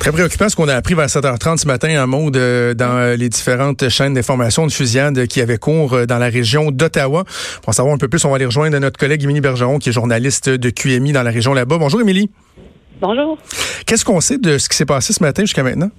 [0.00, 3.28] Très préoccupant ce qu'on a appris vers 7h30 ce matin en mode euh, dans les
[3.28, 7.24] différentes chaînes d'information de fusillade qui avaient cours euh, dans la région d'Ottawa.
[7.60, 9.90] Pour en savoir un peu plus, on va aller rejoindre notre collègue Émilie Bergeron qui
[9.90, 11.76] est journaliste de QMI dans la région là-bas.
[11.76, 12.30] Bonjour Émilie.
[12.98, 13.36] Bonjour.
[13.84, 15.90] Qu'est-ce qu'on sait de ce qui s'est passé ce matin jusqu'à maintenant?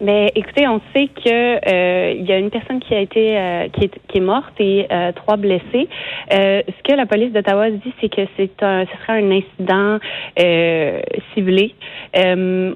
[0.00, 3.68] Mais écoutez, on sait que euh, il y a une personne qui a été euh,
[3.68, 5.88] qui, est, qui, est, morte et euh, trois blessés.
[6.32, 9.98] Euh, ce que la police d'Ottawa dit, c'est que c'est un ce sera un incident
[10.38, 11.00] euh,
[11.32, 11.74] ciblé.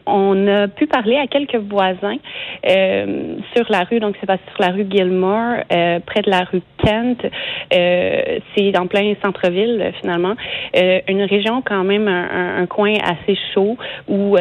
[0.06, 2.16] on a pu parler à quelques voisins
[2.64, 7.26] sur la rue, donc c'est passé sur la rue Gilmore, près de la rue Kent.
[7.70, 10.34] c'est en plein centre-ville finalement,
[10.74, 13.76] une région quand même un, un, coin assez chaud
[14.08, 14.36] où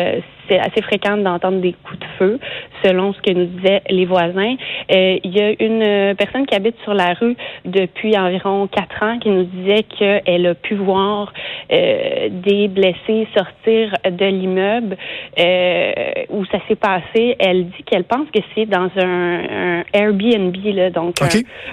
[0.49, 2.39] c'est assez fréquent d'entendre des coups de feu
[2.83, 4.55] selon ce que nous disaient les voisins.
[4.91, 7.35] Euh, il y a une personne qui habite sur la rue
[7.65, 11.33] depuis environ quatre ans qui nous disait qu'elle a pu voir
[11.71, 14.97] euh, des blessés sortir de l'immeuble
[15.39, 15.93] euh,
[16.29, 17.35] où ça s'est passé.
[17.39, 21.15] Elle dit qu'elle pense que c'est dans un, Airbnb, là, donc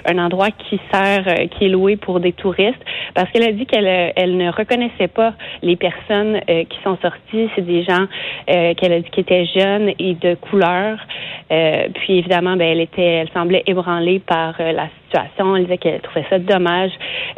[0.05, 3.87] un, endroit qui sert, qui est loué pour des touristes, parce qu'elle a dit qu'elle
[4.15, 7.49] elle ne reconnaissait pas les personnes qui sont sorties.
[7.55, 8.07] C'est des gens
[8.75, 10.97] qu'elle a dit qui étaient jeunes et de couleur.
[11.49, 15.55] Euh, puis évidemment, ben, elle était, semblait ébranlée par euh, la situation.
[15.55, 16.91] Elle disait qu'elle trouvait ça dommage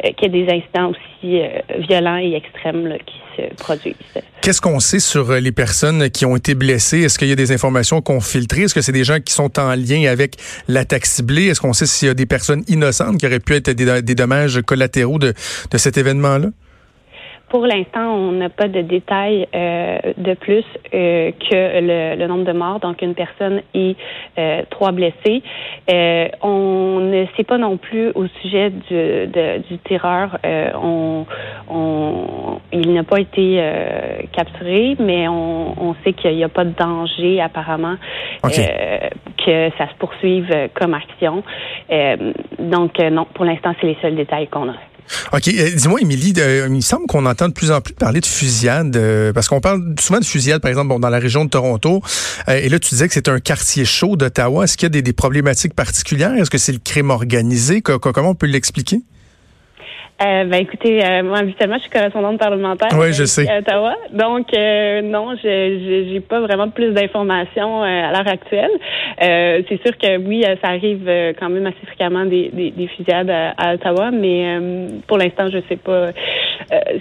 [0.04, 1.40] euh, qu'il y ait des incidents aussi
[1.86, 3.94] violents et extrêmes qui se produisent.
[4.40, 7.02] Qu'est-ce qu'on sait sur les personnes qui ont été blessées?
[7.02, 8.62] Est-ce qu'il y a des informations qu'on filtrées?
[8.62, 10.36] Est-ce que c'est des gens qui sont en lien avec
[10.66, 11.48] l'attaque ciblée?
[11.48, 14.60] Est-ce qu'on sait s'il y a des personnes innocentes qui auraient pu être des, dommages
[14.62, 15.34] collatéraux de
[15.76, 16.48] cet événement-là?
[17.50, 22.44] Pour l'instant, on n'a pas de détails euh, de plus euh, que le, le, nombre
[22.44, 23.96] de morts, donc une personne et
[24.38, 25.42] euh, trois blessés.
[25.90, 30.38] Euh, on ne sait pas non plus au sujet du, de, du tireur.
[30.46, 31.26] Euh, on,
[31.68, 33.60] on, il n'a pas été
[34.30, 37.96] capturé, mais on, on sait qu'il n'y a pas de danger apparemment
[38.44, 41.42] que ça se poursuive comme action.
[42.60, 44.89] donc non, pour l'instant, c'est les seuls détails qu'on a.
[45.32, 45.48] OK.
[45.48, 48.96] Euh, dis-moi, Émilie, il me semble qu'on entend de plus en plus parler de fusillade,
[48.96, 52.02] euh, parce qu'on parle souvent de fusillade, par exemple, dans la région de Toronto.
[52.48, 54.64] Euh, et là, tu disais que c'est un quartier chaud d'Ottawa.
[54.64, 56.34] Est-ce qu'il y a des problématiques particulières?
[56.34, 57.82] Est-ce que c'est le crime organisé?
[57.82, 59.00] comment on peut l'expliquer?
[60.22, 63.48] Euh, ben écoutez, euh, moi habituellement je suis correspondante parlementaire oui, je sais.
[63.48, 68.70] à Ottawa, donc euh, non, je j'ai pas vraiment plus d'informations euh, à l'heure actuelle.
[69.18, 71.08] c'est sûr que oui, ça arrive
[71.38, 74.58] quand même assez fréquemment des, des, des fusillades à, Ottawa, mais
[75.06, 76.10] pour l'instant je sais pas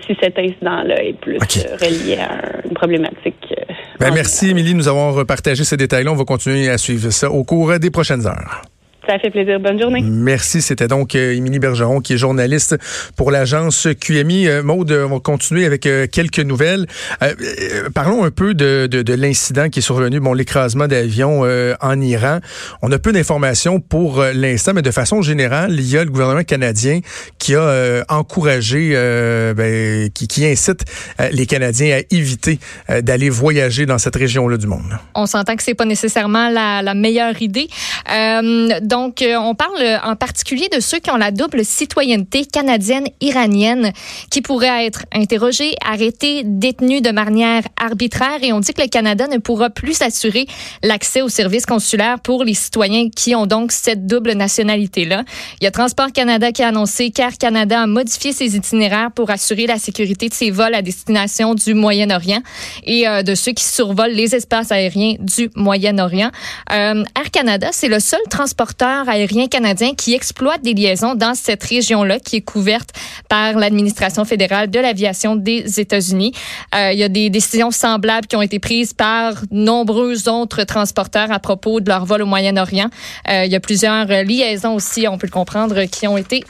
[0.07, 1.39] si cet incident-là est plus
[1.81, 3.53] relié à une problématique.
[3.99, 6.13] Ben, merci Émilie, nous avons repartagé ces détails-là.
[6.13, 8.61] On va continuer à suivre ça au cours des prochaines heures.
[9.09, 9.59] Ça fait plaisir.
[9.59, 10.03] Bonne journée.
[10.03, 10.61] Merci.
[10.61, 12.77] C'était donc euh, Émilie Bergeron, qui est journaliste
[13.15, 14.47] pour l'agence QMI.
[14.47, 16.85] Euh, Maude, on va continuer avec euh, quelques nouvelles.
[17.95, 21.41] parlons un peu de, de, l'incident qui est survenu, bon, l'écrasement d'avion
[21.81, 22.37] en Iran.
[22.83, 26.43] On a peu d'informations pour l'instant, mais de façon générale, il y a le gouvernement
[26.43, 26.99] canadien
[27.39, 28.91] qui a encouragé,
[29.57, 30.85] ben, qui, qui, incite
[31.31, 32.59] les Canadiens à éviter
[33.01, 34.99] d'aller voyager dans cette région-là du monde.
[35.15, 37.67] On s'entend que c'est pas nécessairement la, la meilleure idée.
[38.81, 43.93] donc, donc, euh, on parle en particulier de ceux qui ont la double citoyenneté canadienne-iranienne,
[44.29, 48.39] qui pourraient être interrogés, arrêtés, détenus de manière arbitraire.
[48.41, 50.47] Et on dit que le Canada ne pourra plus assurer
[50.83, 55.23] l'accès aux services consulaires pour les citoyens qui ont donc cette double nationalité-là.
[55.61, 59.29] Il y a Transport Canada qui a annoncé qu'Air Canada a modifié ses itinéraires pour
[59.29, 62.41] assurer la sécurité de ses vols à destination du Moyen-Orient
[62.83, 66.31] et euh, de ceux qui survolent les espaces aériens du Moyen-Orient.
[66.73, 71.63] Euh, Air Canada, c'est le seul transporteur aérien canadien qui exploite des liaisons dans cette
[71.63, 72.89] région-là qui est couverte
[73.27, 76.33] par l'administration fédérale de l'aviation des États-Unis.
[76.75, 81.31] Euh, il y a des décisions semblables qui ont été prises par nombreux autres transporteurs
[81.31, 82.89] à propos de leur vol au Moyen-Orient.
[83.29, 86.43] Euh, il y a plusieurs liaisons aussi, on peut le comprendre, qui ont été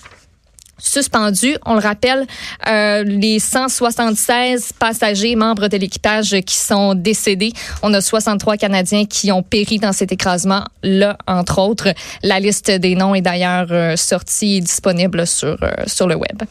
[0.79, 1.56] suspendu.
[1.66, 2.25] On le rappelle,
[2.67, 7.53] euh, les 176 passagers membres de l'équipage qui sont décédés.
[7.84, 11.89] On a 63 Canadiens qui ont péri dans cet écrasement-là, entre autres.
[12.24, 16.42] La liste des noms est d'ailleurs euh, sortie disponible sur, euh, sur le web.